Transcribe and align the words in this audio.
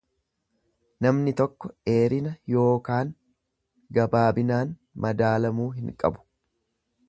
Namni 1.05 1.33
tokko 1.41 1.69
dheerina 1.89 2.33
yookaan 2.55 3.13
gabaabinaan 3.99 4.73
madaalamuu 5.07 5.71
hin 5.79 5.97
qabu. 6.05 6.27